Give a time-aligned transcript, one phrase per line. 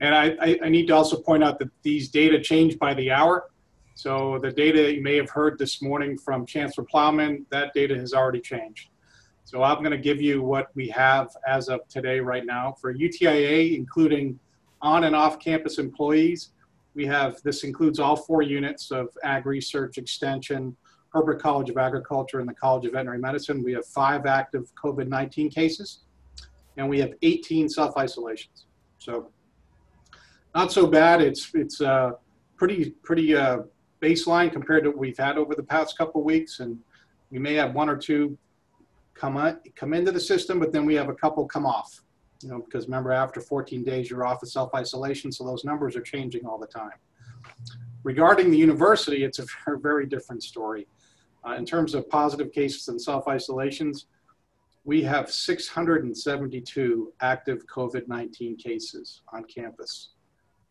[0.00, 3.12] And I, I, I, need to also point out that these data change by the
[3.12, 3.50] hour.
[3.94, 7.96] So the data that you may have heard this morning from Chancellor Plowman, that data
[7.96, 8.88] has already changed.
[9.44, 12.74] So I'm going to give you what we have as of today, right now.
[12.80, 14.38] For UTIA, including
[14.82, 16.50] on and off campus employees,
[16.94, 20.76] we have this includes all four units of ag research, extension,
[21.10, 25.52] Herbert College of Agriculture and the College of Veterinary Medicine, we have five active COVID-19
[25.52, 26.00] cases,
[26.76, 28.66] and we have 18 self-isolations.
[28.98, 29.30] So
[30.54, 31.20] not so bad.
[31.20, 32.12] It's it's uh,
[32.56, 33.60] pretty pretty uh,
[34.02, 36.78] baseline compared to what we've had over the past couple weeks, and
[37.30, 38.36] we may have one or two
[39.14, 42.02] come come into the system, but then we have a couple come off.
[42.42, 46.00] You know, because remember, after 14 days, you're off of self-isolation, so those numbers are
[46.00, 46.98] changing all the time.
[48.04, 49.44] Regarding the university, it's a
[49.78, 50.86] very different story.
[51.46, 54.06] Uh, in terms of positive cases and self-isolations,
[54.84, 60.10] we have 672 active COVID-19 cases on campus.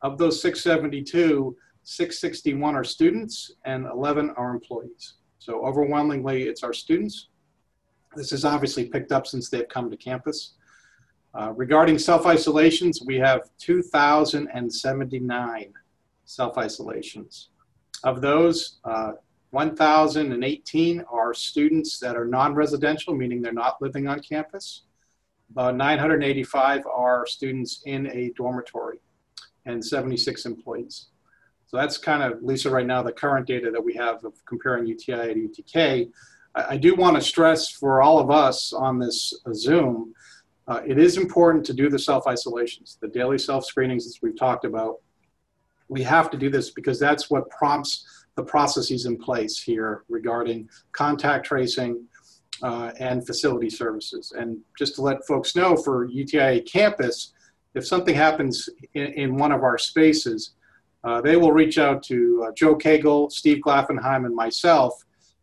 [0.01, 5.13] Of those 672, 661 are students and 11 are employees.
[5.39, 7.29] So overwhelmingly, it's our students.
[8.15, 10.53] This is obviously picked up since they've come to campus.
[11.33, 15.73] Uh, regarding self-isolations, we have 2,079
[16.25, 17.49] self-isolations.
[18.03, 19.13] Of those, uh,
[19.51, 24.83] 1,018 are students that are non-residential, meaning they're not living on campus.
[25.51, 28.99] About 985 are students in a dormitory
[29.65, 31.07] and 76 employees.
[31.67, 34.85] So that's kind of, Lisa, right now, the current data that we have of comparing
[34.85, 36.09] UTI to UTK.
[36.55, 40.13] I, I do want to stress for all of us on this uh, Zoom,
[40.67, 44.97] uh, it is important to do the self-isolations, the daily self-screenings as we've talked about.
[45.87, 50.69] We have to do this because that's what prompts the processes in place here regarding
[50.93, 52.05] contact tracing
[52.63, 54.31] uh, and facility services.
[54.37, 57.33] And just to let folks know for UTIA campus,
[57.75, 60.51] if something happens in, in one of our spaces,
[61.03, 64.93] uh, they will reach out to uh, Joe Cagle, Steve Glaffenheim, and myself,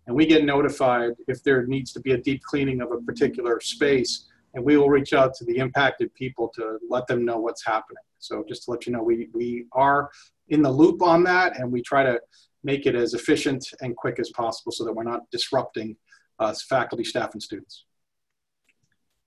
[0.06, 3.60] and we get notified if there needs to be a deep cleaning of a particular
[3.60, 7.64] space, and we will reach out to the impacted people to let them know what's
[7.64, 8.02] happening.
[8.18, 10.10] So just to let you know, we, we are
[10.48, 12.20] in the loop on that, and we try to
[12.64, 15.96] make it as efficient and quick as possible so that we're not disrupting
[16.38, 17.84] uh, faculty, staff, and students.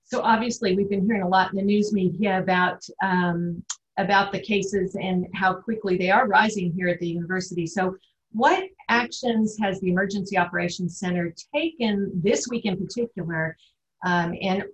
[0.04, 3.62] So obviously, we've been hearing a lot in the news media about um,
[3.98, 7.66] about the cases and how quickly they are rising here at the university.
[7.66, 7.96] So,
[8.32, 13.56] what actions has the Emergency Operations Center taken this week in particular,
[14.04, 14.64] um, and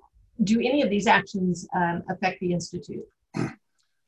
[0.44, 3.04] do any of these actions um, affect the institute?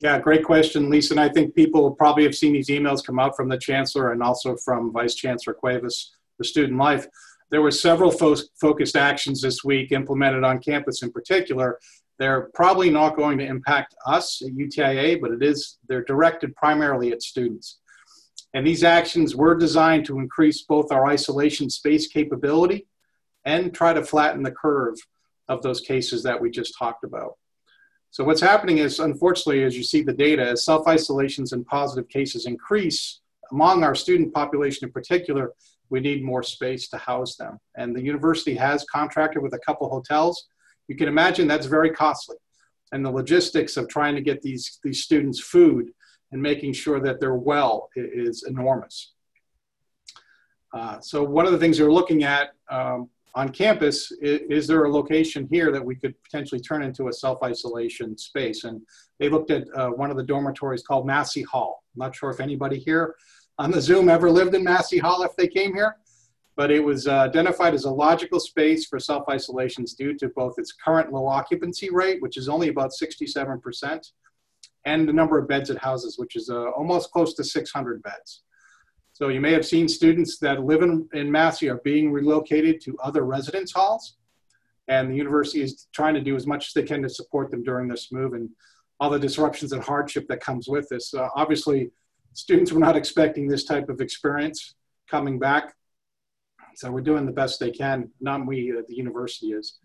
[0.00, 1.14] Yeah, great question, Lisa.
[1.14, 4.22] And I think people probably have seen these emails come out from the chancellor and
[4.22, 7.06] also from Vice Chancellor Cuevas for student life.
[7.50, 11.78] There were several fo focused actions this week implemented on campus in particular.
[12.19, 17.12] They're probably not going to impact us at UTIA, but it is, they're directed primarily
[17.12, 17.78] at students.
[18.54, 22.87] And these actions were designed to increase both our isolation space capability
[23.44, 24.96] and try to flatten the curve
[25.49, 27.34] of those cases that we just talked about.
[28.16, 32.46] So what's happening is, unfortunately, as you see the data, as self-isolations and positive cases
[32.46, 33.20] increase
[33.50, 35.52] among our student population in particular,
[35.90, 37.58] we need more space to house them.
[37.76, 40.46] And the university has contracted with a couple hotels.
[40.88, 42.36] You can imagine that's very costly.
[42.90, 45.90] And the logistics of trying to get these, these students food
[46.32, 49.12] and making sure that they're well is enormous.
[50.72, 54.90] Uh, so one of the things they're looking at um, on campus is, there a
[54.90, 58.64] location here that we could potentially turn into a self-isolation space?
[58.64, 58.80] And
[59.20, 61.84] they looked at uh, one of the dormitories called Massey Hall.
[61.94, 63.14] I'm not sure if anybody here
[63.58, 65.96] on the Zoom ever lived in Massey Hall if they came here,
[66.56, 70.72] but it was uh, identified as a logical space for self-isolations due to both its
[70.72, 74.12] current low occupancy rate, which is only about 67%,
[74.86, 78.44] and the number of beds it houses, which is uh, almost close to 600 beds.
[79.18, 82.98] So you may have seen students that live in, in Massey are being relocated to
[83.02, 84.18] other residence halls.
[84.88, 87.62] And the university is trying to do as much as they can to support them
[87.62, 88.50] during this move and
[89.00, 91.14] all the disruptions and hardship that comes with this.
[91.14, 91.90] Uh, obviously,
[92.34, 94.74] students were not expecting this type of experience
[95.10, 95.74] coming back.
[96.74, 99.78] So we're doing the best they can, not we, uh, the university is.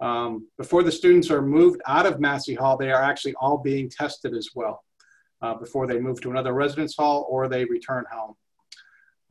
[0.00, 3.90] Um, before the students are moved out of Massey Hall, they are actually all being
[3.90, 4.82] tested as well
[5.42, 8.36] uh, before they move to another residence hall or they return home.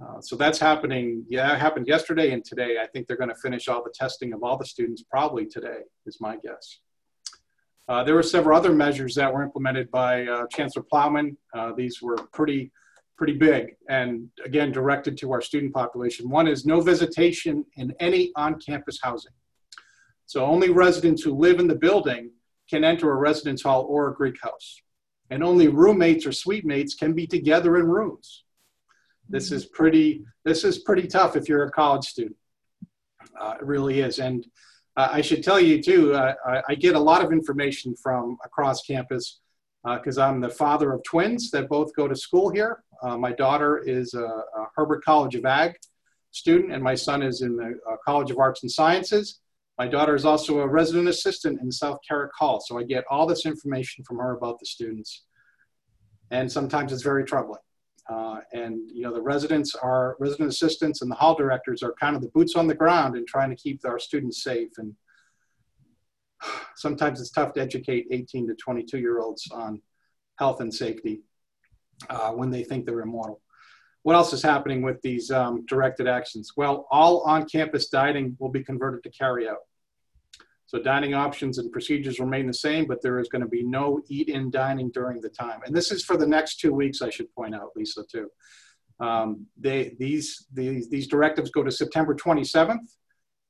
[0.01, 1.25] Uh, so that's happening.
[1.27, 2.77] Yeah, it happened yesterday and today.
[2.81, 5.79] I think they're going to finish all the testing of all the students probably today,
[6.05, 6.79] is my guess.
[7.89, 11.35] Uh, there were several other measures that were implemented by uh, Chancellor Plowman.
[11.53, 12.71] Uh, these were pretty,
[13.17, 16.29] pretty big and again directed to our student population.
[16.29, 19.33] One is no visitation in any on-campus housing.
[20.27, 22.29] So only residents who live in the building
[22.69, 24.81] can enter a residence hall or a Greek house.
[25.31, 28.43] And only roommates or suite mates can be together in rooms.
[29.29, 30.25] This is pretty.
[30.43, 32.35] This is pretty tough if you're a college student.
[33.39, 34.45] Uh, it really is, and
[34.97, 36.13] uh, I should tell you too.
[36.13, 39.39] Uh, I, I, get a lot of information from across campus
[39.83, 42.83] because uh, I'm the father of twins that both go to school here.
[43.01, 45.75] Uh, my daughter is a, a, Herbert College of Ag
[46.31, 49.39] student, and my son is in the uh, College of Arts and Sciences.
[49.77, 53.25] My daughter is also a resident assistant in South Carrick Hall, so I get all
[53.25, 55.23] this information from her about the students,
[56.31, 57.61] and sometimes it's very troubling.
[58.09, 62.15] Uh, and you know the residents are resident assistants and the hall directors are kind
[62.15, 64.69] of the boots on the ground in trying to keep our students safe.
[64.77, 64.95] And
[66.75, 69.81] sometimes it's tough to educate 18 to 22 year olds on
[70.37, 71.21] health and safety
[72.09, 73.41] uh, when they think they're immortal.
[74.03, 76.53] What else is happening with these um, directed actions?
[76.57, 79.59] Well all on-campus dining will be converted to carry out
[80.69, 84.01] so dining options and procedures remain the same, but there is going to be no
[84.07, 85.61] eat-in dining during the time.
[85.65, 88.29] And this is for the next two weeks, I should point out, Lisa, too.
[88.99, 92.85] Um, they, these, these, these directives go to September 27th,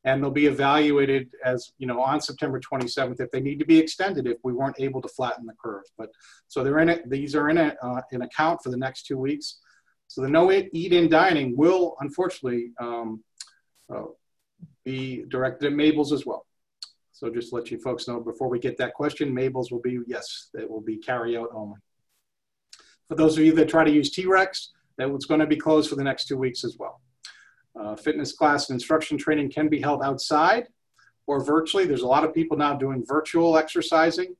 [0.05, 3.79] and they'll be evaluated as, you know, on September 27th if they need to be
[3.79, 5.83] extended if we weren't able to flatten the curve.
[5.97, 6.11] But
[6.47, 9.17] so they're in it, these are in a, uh, an account for the next two
[9.17, 9.59] weeks.
[10.07, 13.21] So the no eat-in dining will, unfortunately, um,
[13.93, 14.03] uh,
[14.85, 16.45] be directed at Mabel's as well.
[17.19, 20.51] So just let you folks know before we get that question, Mabel's will be, yes,
[20.53, 21.77] it will be carry out only.
[23.09, 25.89] For those of you that try to use T-Rex, that was going to be closed
[25.89, 27.01] for the next two weeks as well.
[27.77, 30.67] Uh, fitness class and instruction training can be held outside
[31.27, 31.85] or virtually.
[31.85, 34.37] There's a lot of people now doing virtual exercising.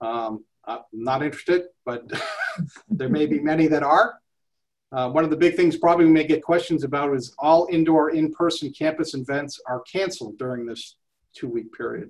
[0.00, 2.10] Um, I'm not interested, but
[2.88, 4.18] there may be many that are.
[4.90, 8.10] Uh, one of the big things probably we may get questions about is all indoor
[8.10, 10.96] in-person campus events are canceled during this
[11.36, 12.08] two-week period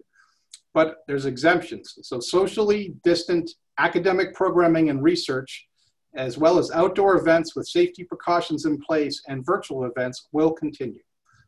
[0.76, 1.98] but there's exemptions.
[2.02, 5.66] So socially distant academic programming and research,
[6.14, 11.00] as well as outdoor events with safety precautions in place and virtual events will continue.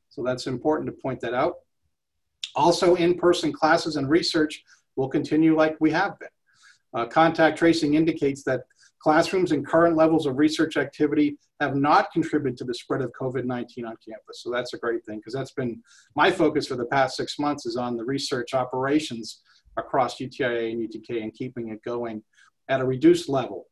[0.08, 1.56] So that's important to point that out.
[2.56, 4.62] Also, in-person classes and research
[4.96, 6.28] will continue like we have been.
[6.94, 8.62] Uh, contact tracing indicates that
[9.00, 13.86] classrooms and current levels of research activity have not contributed to the spread of COVID-19
[13.86, 14.42] on campus.
[14.42, 15.82] So that's a great thing because that's been
[16.14, 19.42] my focus for the past six months is on the research operations
[19.76, 22.22] across UTIA and UTK and keeping it going
[22.68, 23.66] at a reduced level.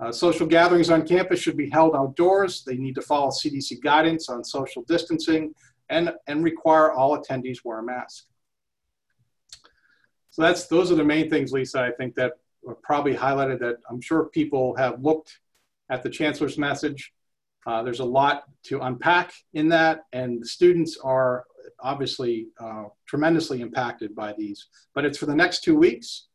[0.00, 2.64] Uh, social gatherings on campus should be held outdoors.
[2.64, 5.54] They need to follow CDC guidance on social distancing
[5.88, 8.24] and, and require all attendees wear a mask.
[10.30, 12.32] So that's those are the main things, Lisa, I think that
[12.82, 15.38] probably highlighted that I'm sure people have looked
[15.90, 17.12] at the chancellor's message.
[17.66, 21.44] Uh, there's a lot to unpack in that, and the students are
[21.80, 24.68] obviously uh, tremendously impacted by these.
[24.94, 26.26] But it's for the next two weeks,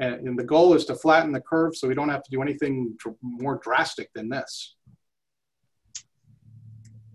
[0.00, 2.42] and, and, the goal is to flatten the curve so we don't have to do
[2.42, 4.74] anything more drastic than this.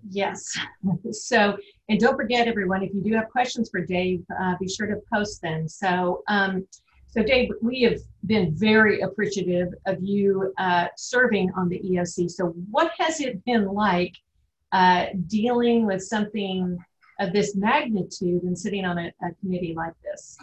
[0.10, 0.58] Yes.
[1.12, 1.58] So,
[1.90, 5.02] and don't forget, everyone, if you do have questions for Dave, uh, be sure to
[5.14, 5.68] post them.
[5.68, 6.66] So, um,
[7.12, 12.30] so, Dave, we have been very appreciative of you uh, serving on the EOC.
[12.30, 14.16] So, what has it been like
[14.72, 16.78] uh, dealing with something
[17.20, 20.38] of this magnitude and sitting on a, a committee like this?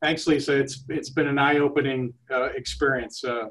[0.00, 0.56] Thanks, Lisa.
[0.56, 3.22] It's it's been an eye-opening uh, experience.
[3.22, 3.48] Uh,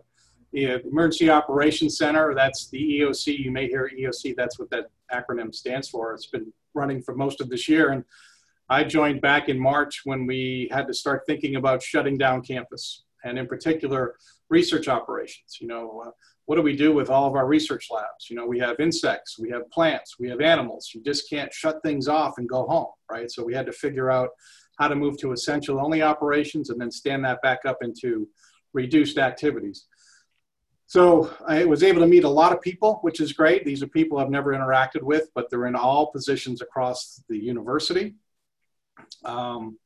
[0.51, 3.37] the Emergency Operations Center, that's the EOC.
[3.37, 6.15] You may hear EOC, that's what that acronym stands for.
[6.15, 7.91] It's been running for most of this year.
[7.91, 8.03] And
[8.69, 13.03] I joined back in March when we had to start thinking about shutting down campus
[13.23, 14.15] and in particular
[14.49, 15.57] research operations.
[15.59, 16.11] You know, uh,
[16.45, 18.29] what do we do with all of our research labs?
[18.29, 20.91] You know, we have insects, we have plants, we have animals.
[20.93, 23.29] You just can't shut things off and go home, right?
[23.29, 24.29] So we had to figure out
[24.77, 28.27] how to move to essential only operations and then stand that back up into
[28.73, 29.87] reduced activities.
[30.87, 33.63] So I was able to meet a lot of people, which is great.
[33.63, 38.15] These are people I've never interacted with, but they're in all positions across the university.
[39.25, 39.77] Um,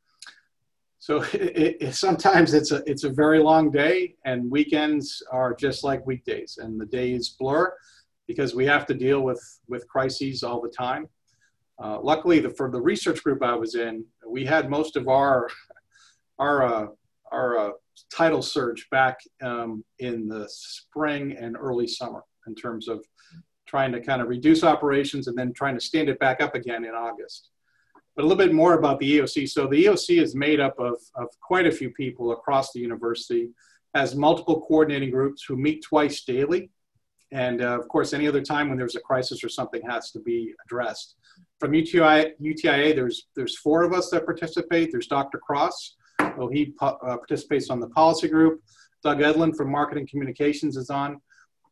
[0.99, 5.83] so it, it, sometimes it's a it's a very long day, and weekends are just
[5.83, 7.73] like weekdays, and the days blur
[8.27, 11.07] because we have to deal with with crises all the time.
[11.83, 15.49] Uh, luckily, the, for the research group I was in, we had most of our
[16.39, 16.87] our uh,
[17.31, 17.71] our uh,
[18.11, 23.03] title surge back um, in the spring and early summer in terms of
[23.65, 26.85] trying to kind of reduce operations and then trying to stand it back up again
[26.85, 27.49] in August.
[28.15, 29.49] But a little bit more about the EOC.
[29.49, 33.49] So the EOC is made up of, of quite a few people across the university,
[33.95, 36.69] has multiple coordinating groups who meet twice daily.
[37.31, 40.19] And uh, of course, any other time when there's a crisis or something has to
[40.19, 41.15] be addressed.
[41.59, 44.91] From UTI, UTIA, there's, there's four of us that participate.
[44.91, 45.39] There's Dr.
[45.39, 45.95] Cross,
[46.35, 48.61] who he uh, participates on the policy group.
[49.03, 51.19] Doug Edlin from Marketing Communications is on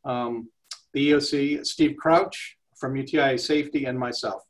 [0.04, 0.50] um,
[0.94, 1.66] the EOC.
[1.66, 4.42] Steve Crouch from UTIA Safety and myself.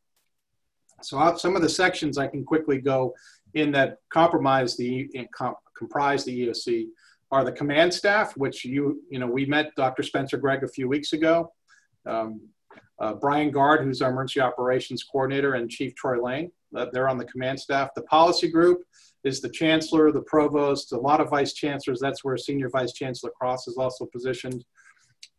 [1.04, 3.14] So some of the sections I can quickly go
[3.54, 6.88] in that compromise the com, comprise the EOC
[7.32, 10.04] are the command staff, which you you know we met Dr.
[10.04, 11.52] Spencer Gregg a few weeks ago.
[12.06, 12.42] Um,
[13.00, 16.52] uh, Brian Guard, who's our emergency operations coordinator, and Chief Troy Lane.
[16.76, 17.90] Uh, they're on the command staff.
[17.96, 18.84] The policy group
[19.24, 22.00] is the chancellor, the provost, a lot of vice chancellors.
[22.00, 24.64] That's where senior vice chancellor Cross is also positioned.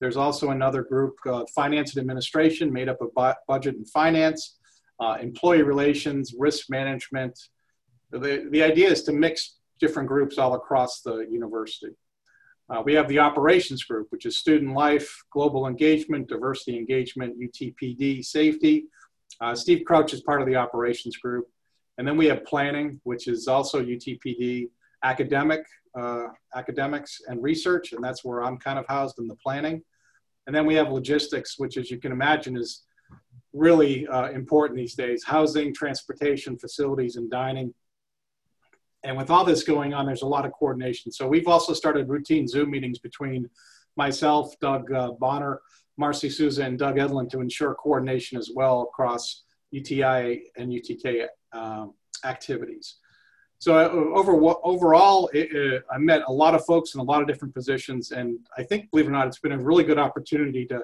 [0.00, 4.58] There's also another group, uh, finance and administration, made up of bu budget and finance
[5.02, 7.36] uh, employee relations, risk management.
[8.12, 11.96] The, the idea is to mix different groups all across the university.
[12.70, 18.24] Uh, we have the operations group, which is student life, global engagement, diversity engagement, UTPD,
[18.24, 18.84] safety.
[19.40, 21.46] Uh, Steve Crouch is part of the operations group.
[21.98, 24.68] And then we have planning, which is also UTPD,
[25.02, 25.64] academic,
[25.98, 29.82] uh, academics and research, and that's where I'm kind of housed in the planning.
[30.46, 32.84] And then we have logistics, which as you can imagine is
[33.52, 37.72] really uh, important these days housing, transportation, facilities, and dining.
[39.04, 41.10] And with all this going on, there's a lot of coordination.
[41.10, 43.50] So we've also started routine Zoom meetings between
[43.96, 45.60] myself, Doug uh, Bonner,
[45.96, 51.94] Marcy Souza, and Doug Edlin to ensure coordination as well across UTI and UTK um,
[52.24, 52.96] activities.
[53.58, 54.32] So uh, over,
[54.64, 58.38] overall, it, I met a lot of folks in a lot of different positions, and
[58.56, 60.82] I think, believe it or not, it's been a really good opportunity to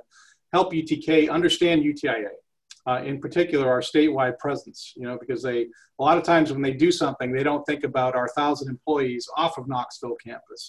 [0.53, 2.29] help UTK understand UTIA,
[2.89, 5.61] uh, in particular our statewide presence, you know, because they,
[5.99, 9.29] a lot of times when they do something, they don't think about our thousand employees
[9.37, 10.63] off of Knoxville campus.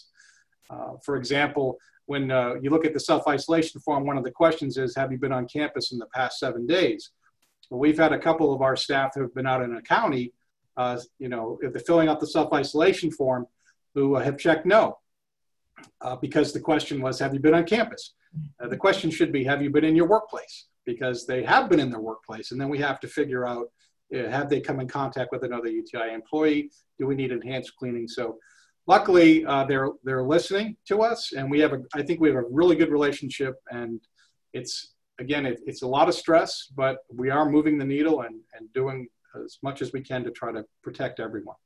[0.70, 1.68] Uh, for example,
[2.12, 5.20] when uh, you look at the self-isolation form, one of the questions is, have you
[5.26, 7.12] been on campus in the past seven days?
[7.70, 10.34] Well, we've had a couple of our staff who have been out in a county,
[10.76, 13.48] uh, you know, if they're filling out the self-isolation form,
[13.96, 14.98] who have checked no,
[16.02, 18.14] uh, because the question was, have you been on campus?
[18.60, 20.56] Uh, the question should be, have you been in your workplace?
[20.90, 22.52] Because they have been in their workplace.
[22.52, 23.68] And then we have to figure out,
[24.12, 26.72] uh, have they come in contact with another UTI employee?
[26.98, 28.08] Do we need enhanced cleaning?
[28.08, 28.40] So
[28.88, 32.38] luckily uh, they're, they're listening to us and we have a, I think we have
[32.38, 34.02] a really good relationship and
[34.52, 38.40] it's, again, it, it's a lot of stress, but we are moving the needle and,
[38.58, 39.08] and doing
[39.46, 41.58] as much as we can to try to protect everyone.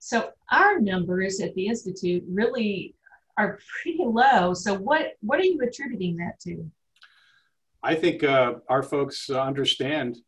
[0.00, 2.96] So our numbers at the Institute really
[3.38, 4.54] are pretty low.
[4.54, 6.68] So what, what are you attributing that to?
[7.82, 10.18] I think uh, our folks understand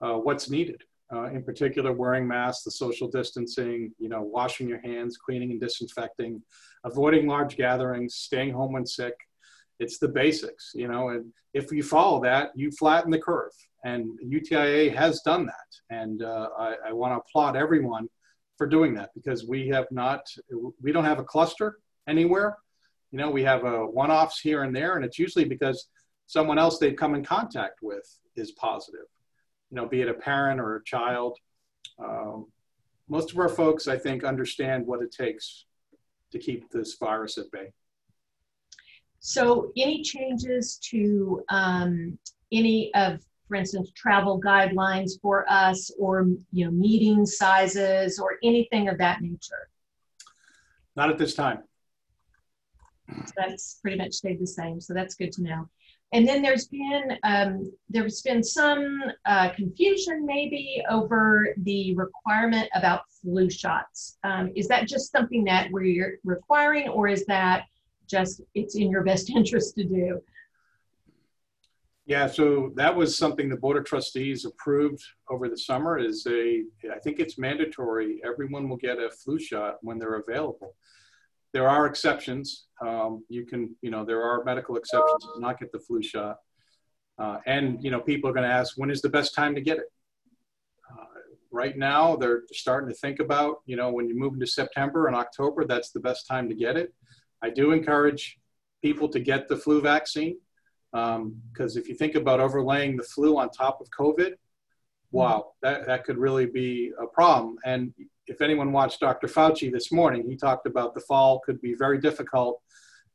[0.00, 0.82] uh, what's needed.
[1.12, 5.60] Uh, in particular, wearing masks, the social distancing, you know, washing your hands, cleaning and
[5.60, 6.40] disinfecting,
[6.84, 9.14] avoiding large gatherings, staying home when sick.
[9.80, 13.50] It's the basics, you know, and if you follow that, you flatten the curve.
[13.84, 15.96] And UTIA has done that.
[15.98, 18.08] And uh, I, I want to applaud everyone
[18.56, 20.20] for doing that because we have not,
[20.80, 22.58] we don't have a cluster anywhere.
[23.10, 25.88] You know, we have uh, one-offs here and there, and it's usually because
[26.30, 29.06] someone else they've come in contact with is positive,
[29.68, 31.36] you know, be it a parent or a child.
[31.98, 32.46] Um,
[33.08, 35.64] most of our folks, I think, understand what it takes
[36.30, 37.72] to keep this virus at bay.
[39.18, 42.16] So, any changes to um,
[42.52, 48.88] any of, for instance, travel guidelines for us, or you know, meeting sizes, or anything
[48.88, 49.68] of that nature?
[50.94, 51.64] Not at this time.
[53.26, 54.80] So that's pretty much stayed the same.
[54.80, 55.68] So that's good to know.
[56.12, 63.02] And then there's been um, there's been some uh, confusion maybe over the requirement about
[63.22, 64.18] flu shots.
[64.24, 67.66] Um, is that just something that we're requiring, or is that
[68.08, 70.20] just it's in your best interest to do?
[72.06, 76.64] Yeah, so that was something the Board of Trustees approved over the summer is a,
[76.92, 78.20] I think it's mandatory.
[78.26, 80.74] Everyone will get a flu shot when they're available.
[81.52, 82.66] There are exceptions.
[82.80, 86.36] Um, you can, you know, there are medical exceptions to not get the flu shot.
[87.18, 89.60] Uh, and, you know, people are going to ask, when is the best time to
[89.60, 89.92] get it?
[90.90, 91.04] Uh,
[91.50, 95.16] right now, they're starting to think about, you know, when you move into September and
[95.16, 96.94] October, that's the best time to get it.
[97.42, 98.38] I do encourage
[98.82, 100.38] people to get the flu vaccine
[100.92, 104.32] because um, if you think about overlaying the flu on top of COVID,
[105.12, 107.56] wow, that, that could really be a problem.
[107.64, 107.92] And
[108.26, 109.26] if anyone watched Dr.
[109.26, 112.60] Fauci this morning, he talked about the fall could be very difficult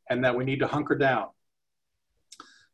[0.10, 1.28] and that we need to hunker down.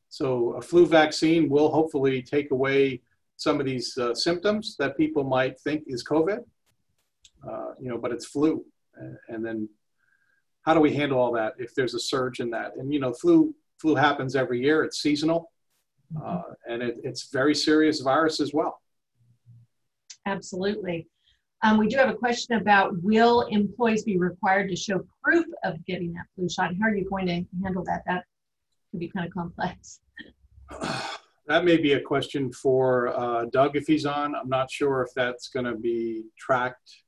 [0.09, 3.01] So a flu vaccine will hopefully take away
[3.37, 6.39] some of these uh, symptoms that people might think is COVID,
[7.49, 8.63] uh, you know, but it's flu.
[9.29, 9.69] And then
[10.63, 12.75] how do we handle all that if there's a surge in that?
[12.75, 14.83] And, you know, flu, flu happens every year.
[14.83, 15.51] It's seasonal.
[16.23, 18.81] Uh, and it, it's very serious virus as well.
[20.25, 21.07] Absolutely.
[21.63, 25.83] Um, we do have a question about will employees be required to show proof of
[25.85, 26.71] getting that flu shot?
[26.79, 28.01] How are you going to handle that?
[28.07, 28.25] That
[28.89, 29.99] could be kind of complex.
[31.47, 34.35] That may be a question for uh, Doug if he's on.
[34.35, 37.03] I'm not sure if that's going to be tracked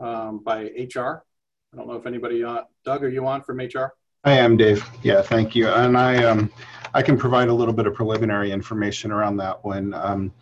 [0.00, 1.24] um, by HR.
[1.72, 2.64] I don't know if anybody on.
[2.84, 3.94] Doug, are you on from HR?
[4.24, 4.88] I am, Dave.
[5.02, 5.68] Yeah, thank you.
[5.68, 6.50] And I, um,
[6.94, 9.92] I can provide a little bit of preliminary information around that one.
[9.92, 10.32] Um,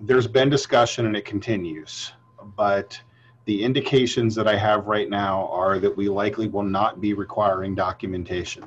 [0.00, 2.12] there's been discussion and it continues,
[2.56, 3.00] but
[3.46, 7.74] the indications that I have right now are that we likely will not be requiring
[7.74, 8.64] documentation.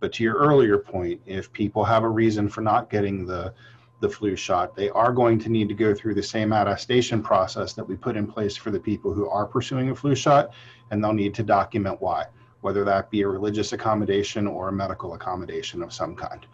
[0.00, 3.52] But to your earlier point, if people have a reason for not getting the
[4.00, 7.72] the flu shot, they are going to need to go through the same attestation process
[7.72, 10.50] that we put in place for the people who are pursuing a flu shot,
[10.90, 12.26] and they'll need to document why,
[12.60, 16.46] whether that be a religious accommodation or a medical accommodation of some kind.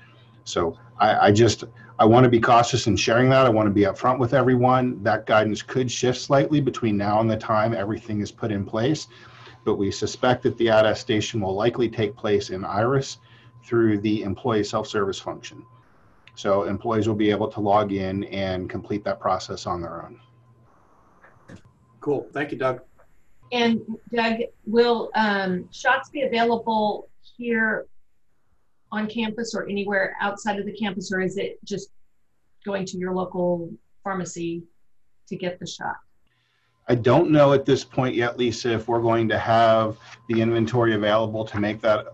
[0.44, 1.64] So I, I just
[1.98, 3.46] I want to be cautious in sharing that.
[3.46, 5.02] I want to be upfront with everyone.
[5.02, 9.06] That guidance could shift slightly between now and the time everything is put in place,
[9.64, 13.18] but we suspect that the attestation will likely take place in IRIS
[13.64, 15.64] through the employee self-service function.
[16.34, 20.18] So employees will be able to log in and complete that process on their own.
[22.00, 22.26] Cool.
[22.32, 22.80] Thank you, Doug.
[23.52, 23.80] And
[24.12, 27.86] Doug, will um, shots be available here
[28.92, 31.88] on campus or anywhere outside of the campus, or is it just
[32.64, 33.70] going to your local
[34.04, 34.62] pharmacy
[35.28, 35.96] to get the shot?
[36.88, 40.94] I don't know at this point yet, Lisa, if we're going to have the inventory
[40.94, 42.06] available to make that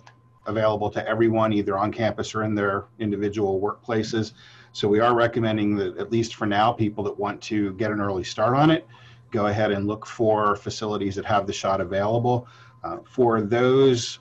[0.46, 4.32] available to everyone, either on campus or in their individual workplaces.
[4.72, 8.00] So we are recommending that, at least for now, people that want to get an
[8.00, 8.86] early start on it,
[9.30, 12.46] go ahead and look for facilities that have the shot available.
[12.84, 14.20] Uh, for those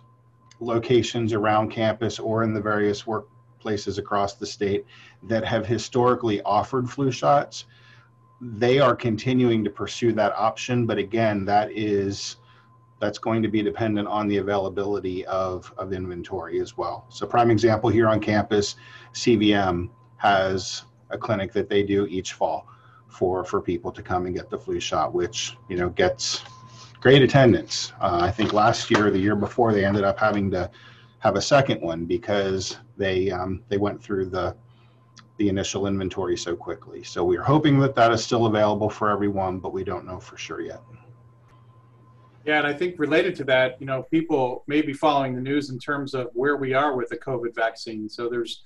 [0.59, 4.85] locations around campus or in the various workplaces across the state
[5.23, 7.65] that have historically offered flu shots,
[8.41, 10.85] they are continuing to pursue that option.
[10.85, 12.37] But again, that is
[12.99, 17.05] that's going to be dependent on the availability of, of inventory as well.
[17.09, 18.75] So prime example here on campus,
[19.13, 22.67] CVM has a clinic that they do each fall
[23.07, 26.43] for for people to come and get the flu shot, which you know gets
[26.99, 27.93] great attendance.
[28.01, 30.69] Uh, I think last year, or the year before, they ended up having to
[31.19, 34.55] have a second one because they um, they went through the
[35.37, 37.03] the initial inventory so quickly.
[37.03, 40.35] So we're hoping that that is still available for everyone, but we don't know for
[40.37, 40.81] sure yet.
[42.43, 45.69] Yeah, and I think related to that, you know, people may be following the news
[45.69, 48.09] in terms of where we are with the COVID vaccine.
[48.09, 48.63] So there's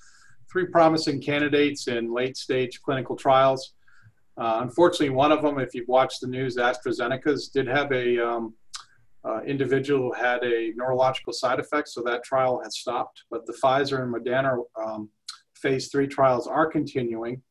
[0.52, 3.74] three promising candidates in late stage clinical trials.
[4.42, 8.56] Uh, unfortunately, one of them, if you've watched the news, AstraZeneca's did have a um,
[9.24, 13.22] uh, individual who had a neurological side effect, so that trial has stopped.
[13.30, 15.10] But the Pfizer and Moderna um,
[15.56, 17.44] phase three trials are continuing.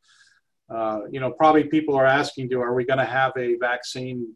[0.68, 4.34] Uh, you know, probably people are asking, do are we going to have a vaccine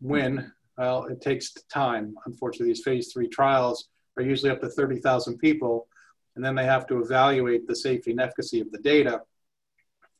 [0.00, 0.52] when?
[0.76, 2.14] Well, it takes time.
[2.26, 5.88] Unfortunately, these phase three trials are usually up to 30,000 people,
[6.36, 9.22] and then they have to evaluate the safety and efficacy of the data.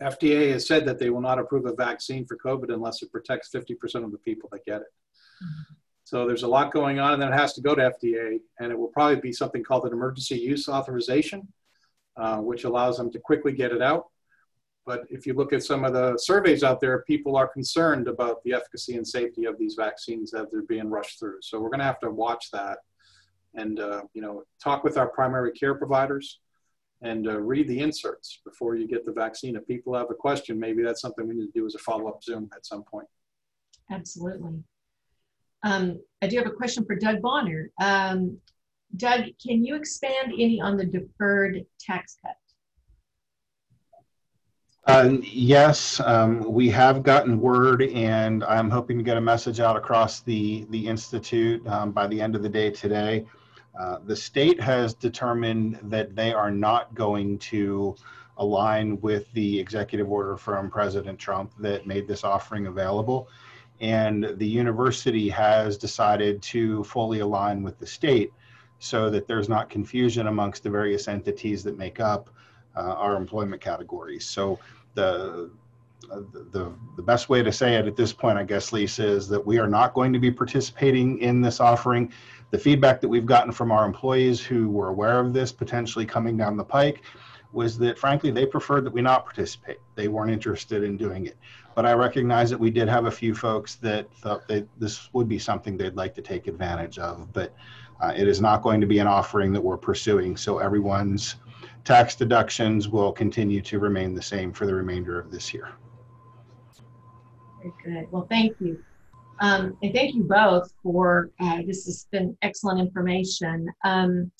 [0.02, 3.50] FDA has said that they will not approve a vaccine for COVID unless it protects
[3.50, 4.92] 50% of the people that get it.
[5.42, 5.74] Mm-hmm.
[6.04, 8.72] So there's a lot going on, and then it has to go to FDA, and
[8.72, 11.46] it will probably be something called an emergency use authorization,
[12.16, 14.06] uh, which allows them to quickly get it out.
[14.86, 18.42] But if you look at some of the surveys out there, people are concerned about
[18.42, 21.40] the efficacy and safety of these vaccines as they're being rushed through.
[21.42, 22.78] So we're going to have to watch that.
[23.54, 26.40] and uh, you know talk with our primary care providers
[27.02, 29.56] and uh, read the inserts before you get the vaccine.
[29.56, 32.22] If people have a question, maybe that's something we need to do as a follow-up
[32.22, 33.06] Zoom at some point.
[33.90, 34.62] Absolutely.
[35.62, 37.70] Um, I do have a question for Doug Bonner.
[37.80, 38.38] Um,
[38.96, 42.36] Doug, can you expand any on the deferred tax cut?
[44.86, 49.76] Uh, yes, um, we have gotten word, and I'm hoping to get a message out
[49.76, 53.26] across the the institute um, by the end of the day today.
[53.78, 57.94] Uh, the state has determined that they are not going to
[58.38, 63.28] align with the executive order from President Trump that made this offering available.
[63.80, 68.32] And the university has decided to fully align with the state
[68.80, 72.30] so that there's not confusion amongst the various entities that make up
[72.76, 74.24] uh, our employment categories.
[74.24, 74.58] So
[74.94, 75.50] the,
[76.08, 79.44] the, the best way to say it at this point, I guess, Lisa, is that
[79.44, 82.12] we are not going to be participating in this offering.
[82.50, 86.36] The feedback that we've gotten from our employees who were aware of this potentially coming
[86.36, 87.02] down the pike
[87.52, 89.78] was that, frankly, they preferred that we not participate.
[89.94, 91.36] They weren't interested in doing it.
[91.74, 95.28] But I recognize that we did have a few folks that thought that this would
[95.28, 97.32] be something they'd like to take advantage of.
[97.32, 97.54] But
[98.00, 100.36] uh, it is not going to be an offering that we're pursuing.
[100.36, 101.36] So everyone's
[101.84, 105.70] tax deductions will continue to remain the same for the remainder of this year.
[107.58, 108.12] Very good.
[108.12, 108.82] Well, thank you.
[109.40, 113.68] Um, and thank you both for uh, this has been excellent information.
[113.84, 114.30] Um,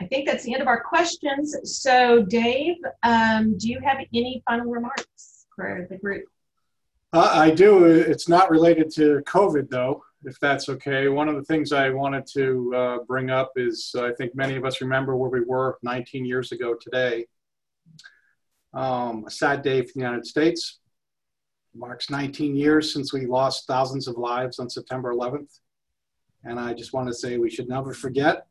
[0.00, 1.56] I think that's the end of our questions.
[1.64, 6.24] So, Dave, um, do you have any final remarks for the group?
[7.12, 7.84] Uh, I do.
[7.84, 11.08] It's not related to COVID, though, if that's okay.
[11.08, 14.64] One of the things I wanted to uh, bring up is I think many of
[14.64, 17.26] us remember where we were 19 years ago today.
[18.74, 20.80] Um, a sad day for the United States
[21.78, 25.60] marks 19 years since we lost thousands of lives on September 11th.
[26.44, 28.46] And I just want to say we should never forget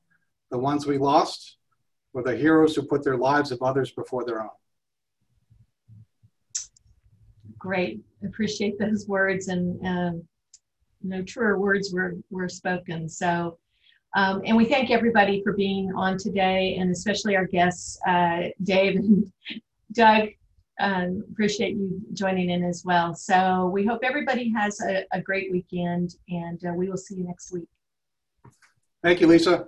[0.51, 1.57] the ones we lost
[2.13, 4.49] were the heroes who put their lives of others before their own.
[7.57, 8.01] Great.
[8.23, 10.23] Appreciate those words and um,
[11.01, 13.09] no truer words were, were spoken.
[13.09, 13.57] So,
[14.15, 18.97] um, and we thank everybody for being on today and especially our guests, uh, Dave
[18.97, 19.31] and
[19.93, 20.29] Doug
[20.79, 23.13] um, appreciate you joining in as well.
[23.15, 27.23] So we hope everybody has a, a great weekend and uh, we will see you
[27.23, 27.67] next week.
[29.01, 29.65] Thank you, Lisa.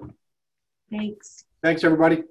[0.89, 1.45] Thanks.
[1.61, 2.23] Thanks, everybody.